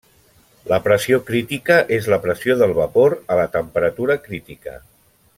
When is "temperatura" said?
3.57-4.17